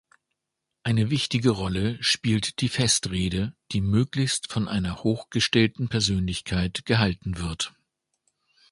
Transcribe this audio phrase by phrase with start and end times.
[0.81, 7.75] Eine wichtige Rolle spielt die Festrede, die möglichst von einer hochgestellten Persönlichkeit gehalten wird.